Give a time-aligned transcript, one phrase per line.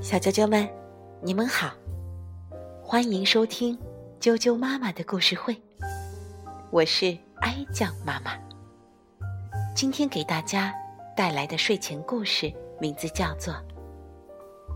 [0.00, 0.68] 小啾啾们，
[1.20, 1.72] 你们好，
[2.82, 3.78] 欢迎收听
[4.20, 5.56] 啾啾妈妈的故事会，
[6.70, 8.32] 我是哀酱妈妈。
[9.74, 10.74] 今天给大家
[11.16, 13.54] 带来的睡前故事名字叫做《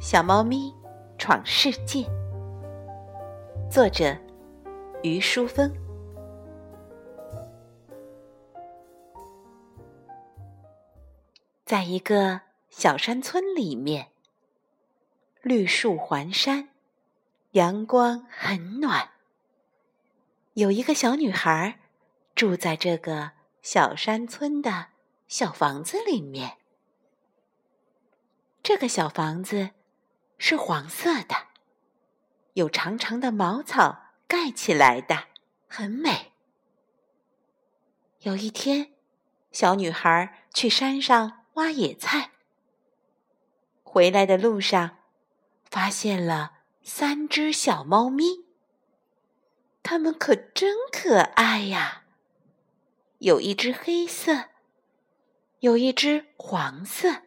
[0.01, 0.73] 小猫咪
[1.19, 2.01] 闯世界》，
[3.71, 4.17] 作者
[5.03, 5.73] 于淑芬。
[11.65, 12.41] 在一个
[12.79, 14.13] 小山村里面，
[15.41, 16.69] 绿树环山，
[17.53, 19.13] 阳光很暖。
[20.53, 21.81] 有一个小女孩
[22.35, 24.89] 住在这个小山村的
[25.27, 26.59] 小房子里面。
[28.63, 29.71] 这个小房子
[30.37, 31.47] 是黄色的，
[32.53, 35.29] 有长长的茅草盖起来的，
[35.67, 36.33] 很美。
[38.21, 38.93] 有一天，
[39.51, 41.45] 小女孩去山上。
[41.55, 42.33] 挖野菜，
[43.97, 44.99] 回来的路上，
[45.71, 48.45] 发现了三只小猫咪。
[49.83, 52.03] 它们可真可爱呀！
[53.21, 54.51] 有一只黑色，
[55.61, 57.23] 有一只黄色，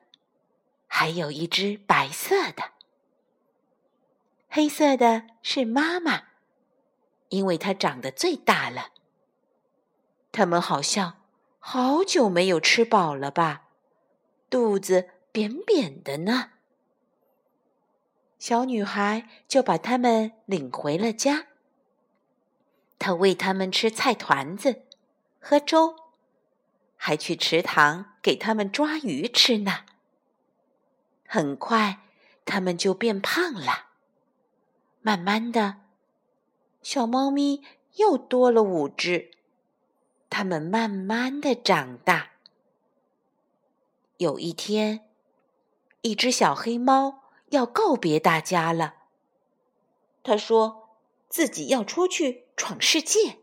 [0.86, 2.74] 还有一只白色的。
[4.48, 6.26] 黑色的是妈妈，
[7.30, 8.90] 因为它长得最大了。
[10.32, 11.24] 它们好像
[11.58, 13.70] 好久没有吃饱了吧？
[14.52, 16.52] 肚子扁扁的呢，
[18.40, 21.48] 小女孩就把他们领回了家。
[22.98, 24.84] 她喂他们吃菜团子、
[25.40, 25.96] 喝粥，
[26.96, 29.86] 还去池塘给他们抓鱼吃呢。
[31.28, 32.00] 很快，
[32.46, 33.88] 他们就变胖了。
[35.02, 35.82] 慢慢的，
[36.82, 37.62] 小猫咪
[37.96, 39.32] 又多了五只，
[40.30, 42.32] 它们慢慢的长大。
[44.18, 45.10] 有一天，
[46.02, 48.96] 一只小黑猫要告别大家了。
[50.24, 50.98] 他说
[51.28, 53.38] 自己要出去闯世界。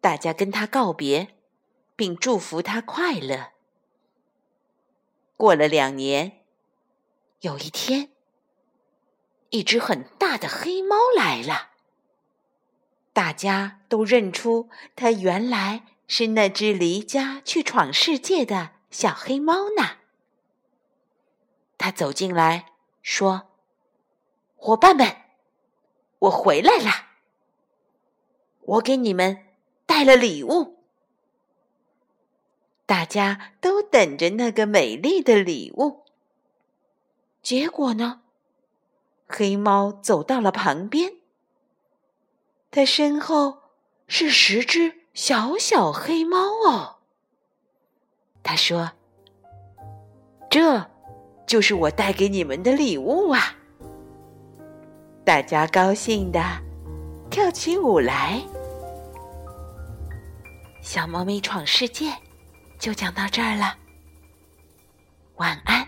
[0.00, 1.36] 大家跟他告别，
[1.96, 3.52] 并祝福他快乐。
[5.36, 6.44] 过了两年，
[7.40, 8.10] 有一天，
[9.50, 11.70] 一只很大的黑猫来了。
[13.12, 18.72] 大家都认出它原来是那只离家去闯世界的。
[18.90, 19.98] 小黑猫呢？
[21.84, 22.72] 他走进来
[23.02, 23.48] 说
[24.56, 25.16] ：“伙伴们，
[26.18, 26.90] 我回来了。
[28.62, 29.48] 我给你们
[29.84, 30.82] 带了礼物。
[32.86, 36.06] 大家都等着那个美丽的礼物。
[37.42, 38.22] 结果呢？
[39.28, 41.16] 黑猫走到了旁边，
[42.70, 43.58] 他身后
[44.06, 47.00] 是十只小小黑猫哦。”
[48.42, 48.92] 他说
[50.48, 50.93] ：“这
[51.54, 53.54] 就是我带给你们的礼物啊！”
[55.24, 56.42] 大家高兴的
[57.30, 58.42] 跳起舞来。
[60.82, 62.12] 小猫咪闯世界
[62.76, 63.72] 就讲到这儿了，
[65.36, 65.83] 晚安。